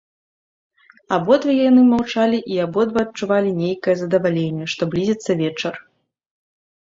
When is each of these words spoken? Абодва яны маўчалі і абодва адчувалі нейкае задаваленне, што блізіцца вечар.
Абодва 1.15 1.53
яны 1.57 1.81
маўчалі 1.89 2.39
і 2.55 2.55
абодва 2.65 2.99
адчувалі 3.07 3.51
нейкае 3.61 3.95
задаваленне, 4.01 4.65
што 4.75 4.81
блізіцца 4.95 5.31
вечар. 5.45 5.73